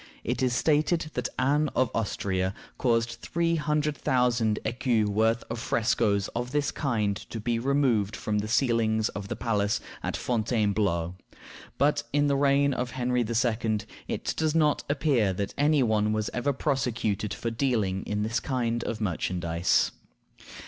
It 0.23 0.41
is 0.41 0.55
stated 0.55 1.11
that 1.13 1.29
Anne 1.37 1.69
of 1.75 1.91
Austria 1.93 2.55
caused 2.79 3.19
three 3.21 3.53
hundred 3.57 3.95
thousand 3.95 4.57
écus 4.65 5.05
worth 5.05 5.43
of 5.47 5.59
frescoes 5.59 6.27
of 6.29 6.49
this 6.49 6.71
kind 6.71 7.15
to 7.29 7.39
be 7.39 7.59
removed 7.59 8.15
from 8.15 8.39
the 8.39 8.47
ceilings 8.47 9.09
of 9.09 9.27
the 9.27 9.35
palace 9.35 9.79
at 10.01 10.17
Fontainebleau. 10.17 11.13
But 11.77 12.01
in 12.11 12.25
the 12.25 12.35
reign 12.35 12.73
of 12.73 12.89
Henry 12.97 13.21
II. 13.23 13.77
it 14.07 14.33
does 14.35 14.55
not 14.55 14.83
appear 14.89 15.33
that 15.33 15.53
any 15.55 15.83
one 15.83 16.13
was 16.13 16.31
ever 16.33 16.51
prosecuted 16.51 17.31
for 17.31 17.51
dealing 17.51 18.01
in 18.07 18.23
this 18.23 18.39
kind 18.39 18.83
of 18.83 19.01
merchandise. 19.01 19.91